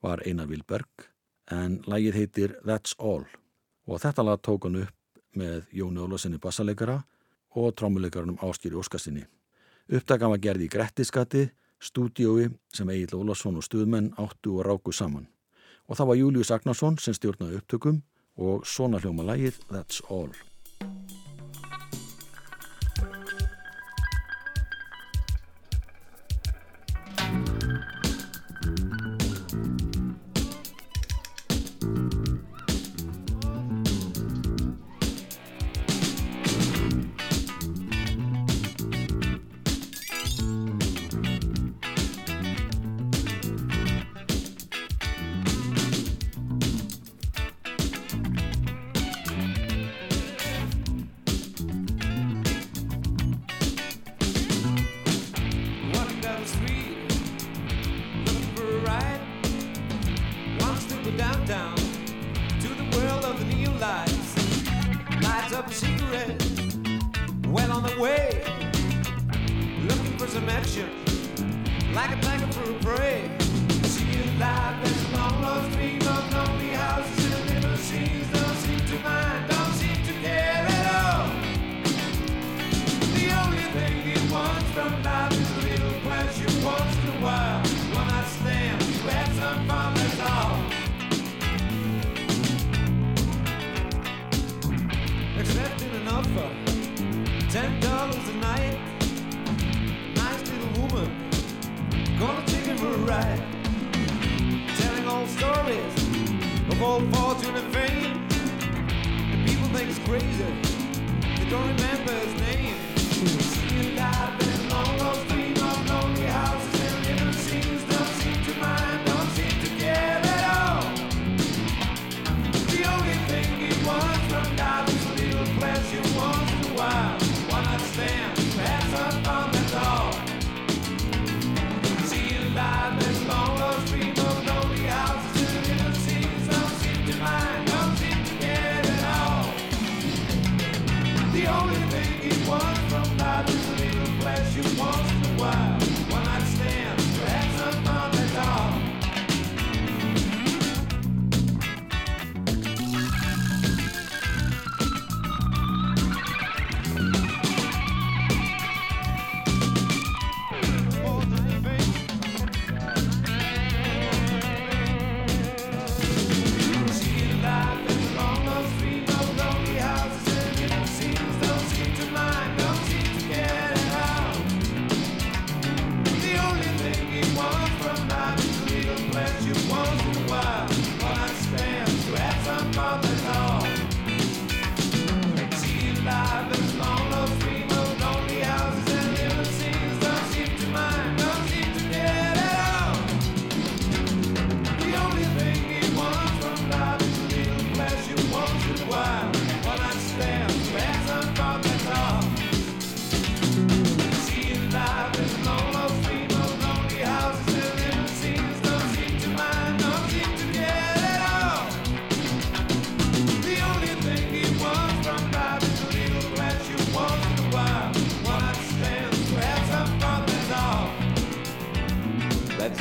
var 0.00 0.24
Einar 0.24 0.48
Vilberg 0.48 1.10
en 1.52 1.82
lagið 1.84 2.22
heitir 2.22 2.60
That's 2.64 2.96
All 2.96 3.28
og 3.84 4.00
þetta 4.00 4.30
lag 4.32 4.40
tók 4.40 4.64
hann 4.64 4.86
upp 4.88 5.00
með 5.38 5.66
Jóni 5.72 6.02
Ólasinni 6.04 6.40
bassaleikara 6.42 7.00
og 7.54 7.74
trómuleikaranum 7.78 8.40
Áskýri 8.42 8.78
Óskarsinni. 8.78 9.26
Uppdagan 9.92 10.32
var 10.32 10.40
gerði 10.42 10.68
í 10.68 10.72
Grettiskatti, 10.72 11.44
stúdiói 11.80 12.48
sem 12.72 12.90
Egil 12.90 13.18
Ólason 13.20 13.60
og 13.60 13.66
stuðmenn 13.66 14.14
áttu 14.18 14.58
og 14.58 14.66
ráku 14.66 14.92
saman. 14.92 15.28
Og 15.88 15.98
það 15.98 16.10
var 16.10 16.20
Július 16.22 16.54
Agnarsson 16.54 16.98
sem 16.98 17.14
stjórnaði 17.14 17.60
upptökum 17.60 18.02
og 18.40 18.66
svona 18.66 19.02
hljóma 19.02 19.26
lagið 19.28 19.60
That's 19.68 20.00
All. 20.08 20.32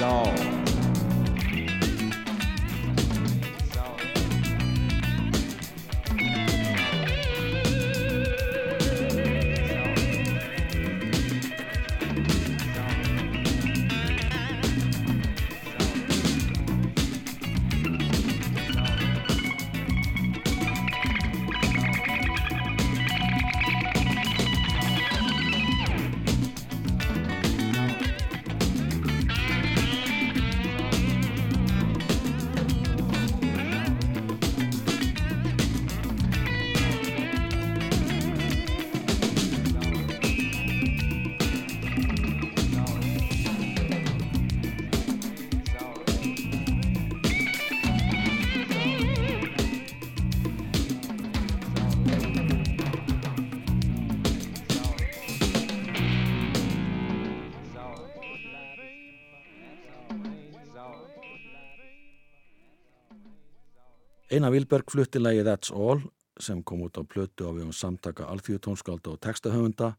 dog. 0.03 0.33
Einar 64.34 64.50
Vilberg 64.50 64.89
flutti 64.89 65.19
lægi 65.19 65.43
That's 65.46 65.69
All 65.69 66.00
sem 66.41 66.63
kom 66.63 66.82
út 66.82 66.98
á 66.98 67.06
plötu 67.06 67.46
á 67.46 67.54
við 67.54 67.67
um 67.67 67.74
samtaka 67.74 68.26
alþjóðtónskálda 68.34 69.12
og 69.13 69.19
textahöfunda 69.22 69.91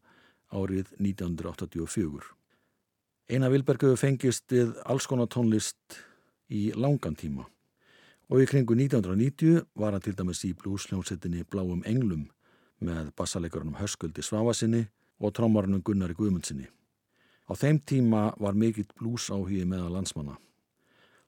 árið 0.51 0.91
1984. 0.99 2.25
Einar 3.31 3.53
Vilberg 3.53 3.85
hefur 3.85 4.01
fengist 4.01 4.51
við 4.51 4.73
alls 4.83 5.07
konar 5.07 5.31
tónlist 5.31 6.01
í 6.51 6.73
langan 6.75 7.15
tíma 7.15 7.47
og 8.27 8.43
í 8.43 8.49
kringu 8.49 8.75
1990 8.75 9.63
var 9.79 9.95
hann 9.95 10.03
til 10.03 10.17
dæmis 10.19 10.43
í 10.43 10.51
blúsljónsettinni 10.51 11.47
Bláum 11.47 11.87
Englum 11.87 12.27
með 12.83 13.13
bassalekarunum 13.15 13.79
Hörsköldi 13.79 14.19
Svávasinni 14.19 14.89
og 15.23 15.31
trámarunum 15.31 15.79
Gunnari 15.79 16.17
Guðmundsinni. 16.17 16.67
Á 17.47 17.55
þeim 17.55 17.79
tíma 17.87 18.33
var 18.35 18.51
mikill 18.59 18.91
blúsáhigi 18.99 19.63
meða 19.63 19.93
landsmanna. 19.95 20.35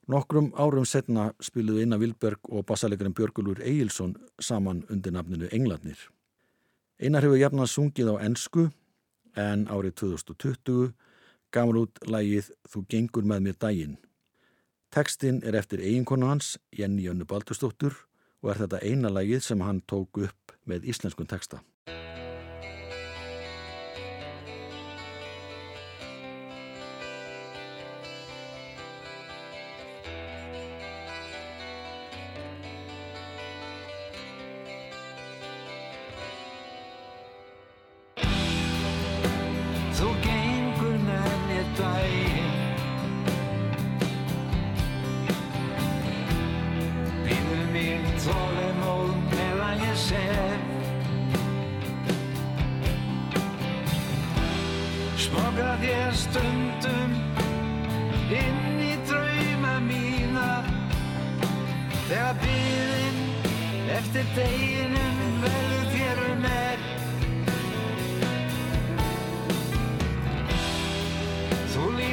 Nokkrum 0.08 0.54
árum 0.56 0.86
setna 0.88 1.34
spiluðu 1.44 1.82
Einar 1.82 2.00
Vilberg 2.00 2.48
og 2.48 2.64
bassalegarinn 2.64 3.12
Björgulur 3.12 3.58
Egilson 3.60 4.14
saman 4.40 4.80
undir 4.88 5.12
nafninu 5.12 5.50
Englarnir. 5.52 5.98
Einar 6.96 7.26
hefur 7.26 7.36
jafnast 7.36 7.76
sungið 7.76 8.14
á 8.16 8.24
ennsku 8.24 8.70
en 9.36 9.66
árið 9.68 9.98
2020 10.00 10.94
gamur 11.52 11.82
út 11.82 12.00
lægið 12.08 12.48
Þú 12.72 12.84
gengur 12.88 13.28
með 13.28 13.44
mér 13.44 13.60
dægin. 13.60 13.98
Tekstinn 14.88 15.42
er 15.44 15.60
eftir 15.60 15.84
eiginkonu 15.84 16.32
hans, 16.32 16.56
Jenny 16.72 17.04
Jönnu 17.04 17.28
Baldurstóttur 17.28 17.92
og 18.40 18.54
er 18.54 18.62
þetta 18.64 18.80
eina 18.80 19.12
lægið 19.12 19.44
sem 19.44 19.60
hann 19.60 19.84
tók 19.84 20.24
upp 20.24 20.56
með 20.64 20.88
íslenskun 20.88 21.28
teksta. 21.28 21.60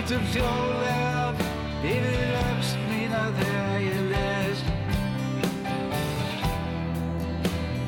lítur 0.05 0.21
hljóðlega 0.29 1.33
yfir 1.81 2.33
öfst 2.37 2.81
mína 2.91 3.21
þegar 3.39 3.79
ég 3.81 4.01
les. 4.11 4.59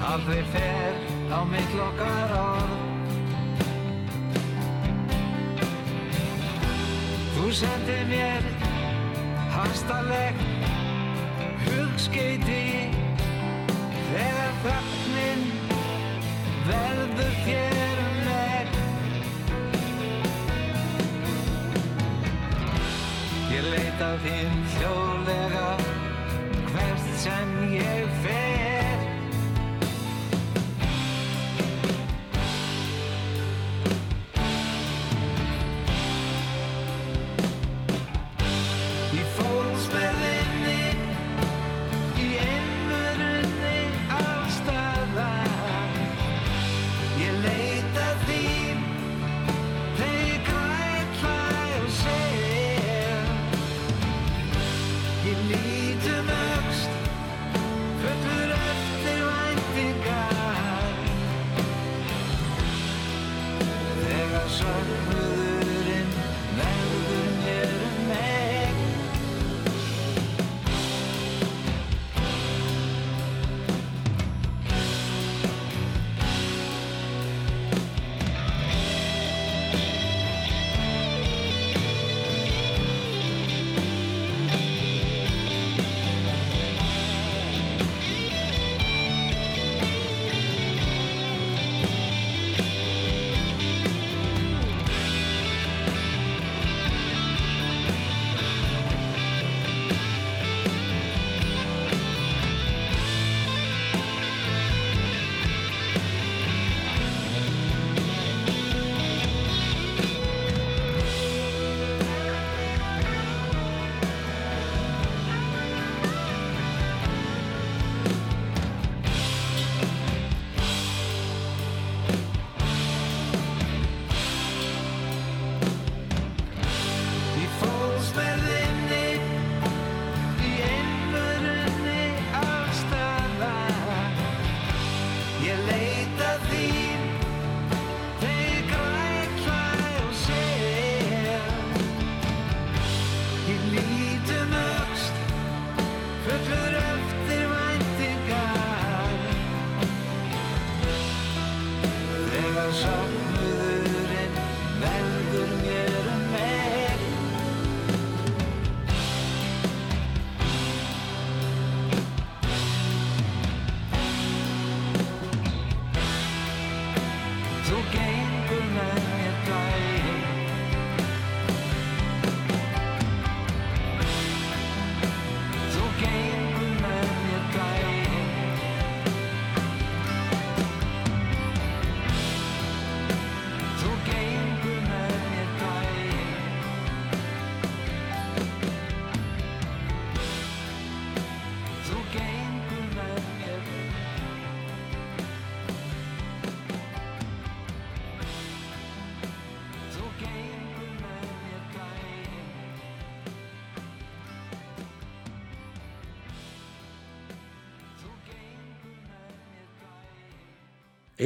Aldrei 0.01 0.41
fer 0.49 0.97
á 1.30 1.39
mitt 1.45 1.75
lokar 1.77 2.34
orð. 2.39 2.73
Þú 7.36 7.51
sendir 7.60 8.10
mér 8.10 8.49
hastarleg 9.53 10.41
hugskeiti 11.67 12.63
þegar 14.10 14.58
þögnin 14.65 15.45
verður 16.65 17.39
þér 17.45 17.96
Ég 23.77 23.83
leita 23.85 24.07
þín 24.23 24.53
hljóðlega 24.73 25.65
hvert 26.71 27.09
sem 27.21 27.51
ég 27.75 28.15
fer 28.23 28.26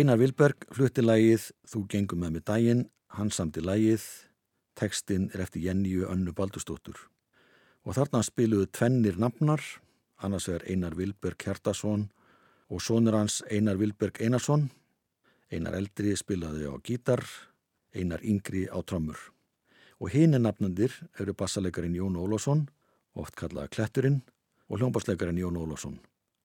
Einar 0.02 0.18
Vilberg 0.18 0.64
flutti 0.74 1.04
lægið 1.04 1.44
Þú 1.70 1.80
gengum 1.92 2.24
með 2.24 2.32
mig 2.34 2.44
daginn, 2.50 2.80
hann 3.14 3.30
samti 3.30 3.62
lægið, 3.62 4.02
tekstinn 4.74 5.28
er 5.30 5.44
eftir 5.44 5.62
Jenníu 5.62 6.08
Önnu 6.10 6.34
Baldustóttur. 6.34 6.98
Og 7.86 7.94
þarna 8.00 8.24
spiluðu 8.26 8.72
tvennir 8.74 9.20
nafnar, 9.22 9.62
annars 10.18 10.50
er 10.50 10.66
Einar 10.66 10.98
Vilberg 10.98 11.38
Hjartason 11.46 12.08
og 12.74 12.82
sonur 12.82 13.20
hans 13.20 13.44
Einar 13.46 13.78
Vilberg 13.78 14.18
Einarsson. 14.26 14.72
Einar 15.54 15.78
eldri 15.78 16.18
spilaði 16.18 16.66
á 16.66 16.74
gítar, 16.82 17.22
Einar 17.94 18.26
yngri 18.26 18.66
á 18.74 18.82
trommur. 18.82 19.22
Og 20.02 20.16
hinn 20.18 20.34
nafnandir 20.34 20.98
eru 21.22 21.38
bassalegarinn 21.38 22.00
Jón 22.00 22.18
Ólásson, 22.18 22.72
oft 23.14 23.38
kallaða 23.38 23.70
Kletturinn, 23.70 24.24
og 24.66 24.82
hljómbasleikarinn 24.82 25.44
Jón 25.46 25.62
Ólásson, 25.62 26.00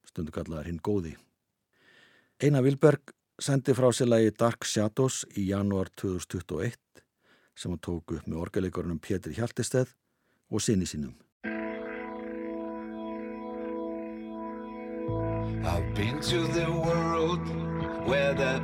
stundu 0.04 0.34
kallaðar 0.34 0.68
hinn 0.68 0.84
góði. 0.84 1.16
Einar 2.36 2.68
Vilberg 2.68 3.16
sendi 3.36 3.74
frá 3.76 3.90
sér 3.92 4.08
lagi 4.08 4.30
Dark 4.32 4.64
Shadows 4.64 5.26
í 5.36 5.50
janúar 5.50 5.90
2021 6.00 6.72
sem 7.56 7.72
hann 7.72 7.80
tók 7.84 8.14
upp 8.16 8.24
með 8.24 8.40
orgeleikurunum 8.40 9.00
Pétur 9.00 9.34
Hjaltisteð 9.36 9.92
og 10.48 10.62
sinni 10.64 10.88
sínum. 10.88 11.12
I've 15.66 15.94
been 15.94 16.20
to 16.20 16.46
the 16.54 16.70
world 16.70 17.44
where 18.08 18.32
the 18.32 18.62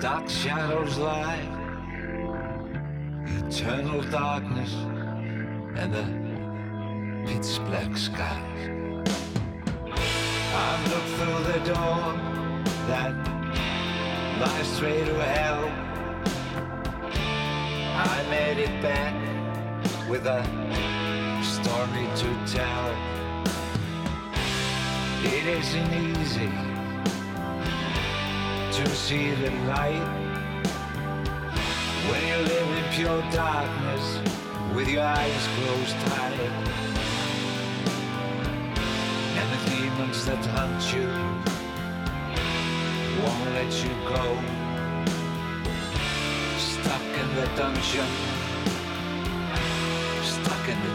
dark 0.00 0.28
shadows 0.30 0.96
lie, 0.96 1.44
eternal 3.26 4.00
darkness 4.10 4.72
and 5.76 5.92
the 5.92 6.06
pitch 7.26 7.58
black 7.66 7.96
skies. 7.96 8.70
I've 10.56 10.84
looked 10.88 11.12
through 11.18 11.42
the 11.52 11.60
door 11.72 12.14
that 12.86 13.33
lies 14.40 14.66
straight 14.66 15.06
to 15.06 15.14
hell. 15.14 15.64
I 17.96 18.26
made 18.28 18.58
it 18.58 18.82
back 18.82 19.14
with 20.08 20.26
a 20.26 20.42
story 21.42 22.06
to 22.22 22.28
tell. 22.46 22.86
It 25.24 25.46
isn't 25.46 25.92
easy 25.92 26.50
to 28.72 28.86
see 28.90 29.30
the 29.34 29.50
light 29.68 30.08
when 32.08 32.22
you 32.26 32.36
live 32.52 32.68
in 32.78 32.84
pure 32.92 33.22
darkness 33.30 34.18
with 34.74 34.88
your 34.88 35.04
eyes 35.04 35.48
closed 35.56 35.96
tight. 36.06 36.40
And 39.38 39.46
the 39.52 39.70
demons 39.70 40.26
that 40.26 40.44
hunt 40.46 40.92
you 40.92 41.53
won't 43.24 43.54
let 43.54 43.72
you 43.82 43.94
go. 44.14 44.24
Stuck 46.58 47.06
in 47.22 47.28
the 47.36 47.46
dungeon, 47.56 48.10
stuck 50.22 50.68
in 50.68 50.78
the 50.86 50.94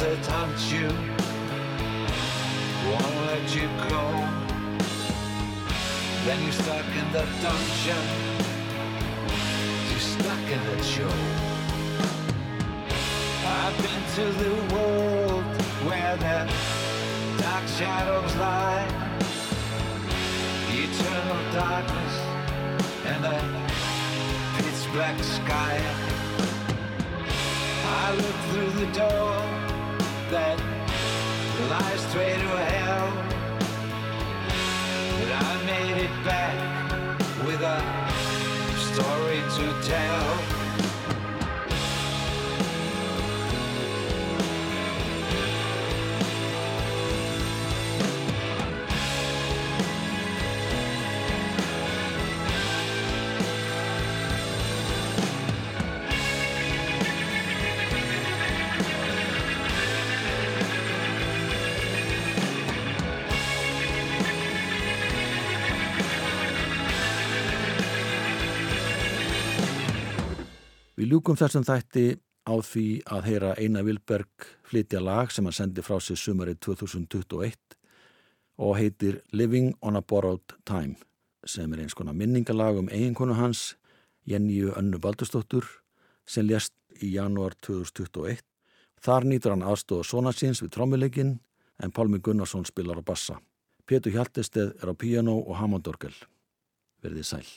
that 0.00 0.26
hunt 0.26 0.58
you 0.70 0.86
won't 2.86 3.16
let 3.26 3.46
you 3.52 3.66
go. 3.90 4.04
Then 6.24 6.38
you're 6.44 6.52
stuck 6.52 6.86
in 7.00 7.06
the 7.10 7.26
dungeon, 7.42 8.04
you're 9.90 10.06
stuck 10.14 10.44
in 10.54 10.62
the 10.70 10.82
show. 10.84 11.14
I've 13.44 13.76
been 13.82 14.04
to 14.14 14.24
the 14.44 14.54
world 14.72 15.44
where 15.88 16.16
the 16.16 16.38
dark 17.42 17.66
shadows 17.66 18.36
lie, 18.36 18.86
eternal 20.68 21.42
darkness 21.52 22.14
and 23.04 23.24
a 23.24 23.38
pitch 24.58 24.92
black 24.92 25.18
sky. 25.24 25.80
I 28.00 28.14
look 28.14 28.36
through 28.50 28.86
the 28.86 28.92
door 28.92 29.47
that 30.30 30.58
lies 31.70 32.00
straight 32.08 32.36
to 32.36 32.56
hell. 32.56 33.08
But 35.18 35.32
I 35.32 35.62
made 35.64 36.02
it 36.04 36.24
back 36.24 37.18
with 37.46 37.62
a 37.62 37.80
story 38.92 39.40
to 39.56 39.88
tell. 39.88 40.57
Við 71.08 71.14
ljúkum 71.14 71.36
þessum 71.40 71.64
þætti 71.64 72.02
á 72.44 72.54
því 72.60 72.82
að 73.08 73.26
heyra 73.30 73.50
Einar 73.56 73.84
Vilberg 73.86 74.44
flytja 74.68 75.00
lag 75.00 75.30
sem 75.32 75.46
hann 75.48 75.54
sendi 75.56 75.80
frá 75.80 75.94
sig 76.04 76.18
sumarið 76.20 76.58
2021 76.66 77.76
og 78.60 78.74
heitir 78.76 79.22
Living 79.32 79.70
on 79.80 79.96
a 79.96 80.02
Borrowed 80.04 80.52
Time 80.68 80.98
sem 81.48 81.72
er 81.72 81.80
eins 81.80 81.96
konar 81.96 82.12
minningalag 82.12 82.76
um 82.82 82.90
eiginkonu 82.92 83.38
hans 83.38 83.78
Jenníu 84.28 84.74
Önnu 84.76 85.00
Baldurstóttur 85.00 85.64
sem 86.28 86.44
lést 86.44 86.74
í 87.00 87.14
janúar 87.14 87.56
2021. 87.64 88.44
Þar 89.00 89.28
nýtur 89.30 89.54
hann 89.54 89.64
aðstofa 89.64 90.04
svona 90.04 90.34
síns 90.36 90.60
við 90.60 90.74
trommuleikin 90.76 91.38
en 91.80 91.94
Pálmi 91.96 92.20
Gunnarsson 92.20 92.68
spilar 92.68 93.00
á 93.00 93.08
bassa. 93.08 93.38
Pétur 93.88 94.12
Hjaltesteð 94.12 94.76
er 94.76 94.92
á 94.92 94.94
piano 94.94 95.38
og 95.40 95.56
Hammondorgel. 95.56 96.12
Verðið 97.00 97.30
sæl. 97.32 97.48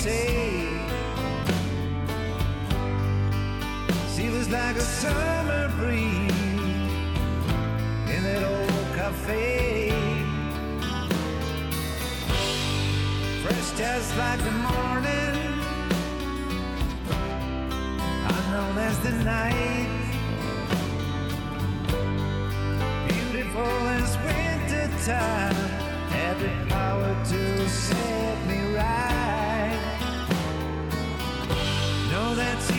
Say. 0.00 0.66
She 4.14 4.30
was 4.30 4.48
like 4.48 4.76
a 4.76 4.86
summer 5.02 5.68
breeze 5.76 6.32
in 8.14 8.20
that 8.28 8.42
old 8.54 8.86
cafe. 8.96 9.92
Fresh 13.42 13.70
just 13.76 14.16
like 14.16 14.40
the 14.48 14.56
morning, 14.70 15.36
unknown 18.34 18.78
as 18.88 18.96
the 19.00 19.12
night. 19.32 19.90
Beautiful 23.08 23.80
as 23.98 24.16
winter 24.24 24.88
time, 25.04 25.60
the 26.40 26.52
power 26.74 27.12
to 27.30 27.68
set 27.68 28.38
me 28.48 28.60
right. 28.74 29.19
that's 32.34 32.69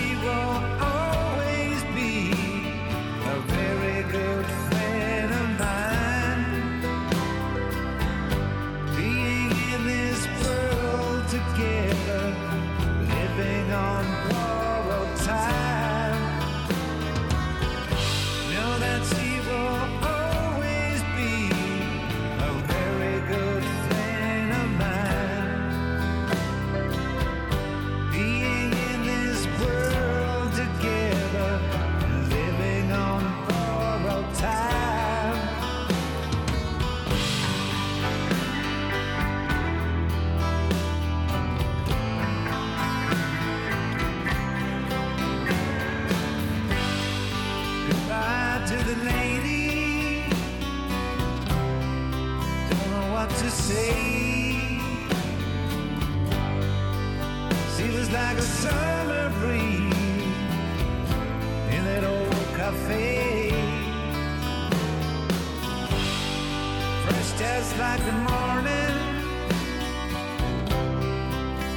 It's 67.23 67.33
just 67.33 67.77
like 67.77 68.03
the 68.03 68.13
morning. 68.13 68.97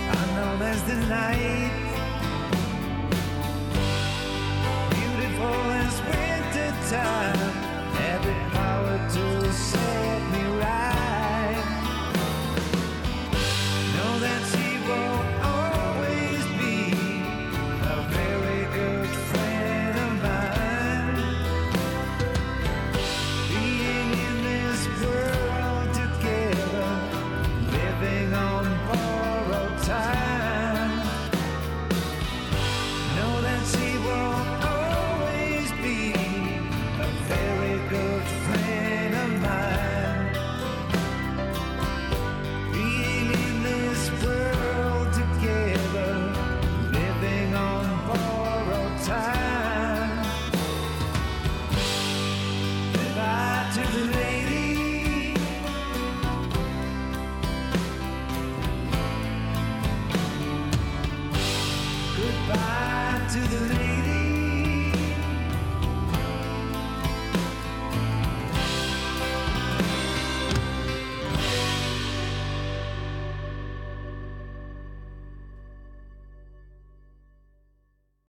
Unknown 0.09 0.63
as 0.63 0.83
the 0.85 0.97
night. 1.07 1.71
Beautiful 4.89 5.71
as 5.83 6.01
winter 6.09 6.73
time. 6.89 7.54